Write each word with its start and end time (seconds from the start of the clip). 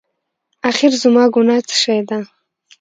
اخېر 0.69 0.93
زما 1.01 1.23
ګناه 1.33 1.61
څه 1.69 1.75
شی 1.81 1.99
ده؟ 2.07 2.19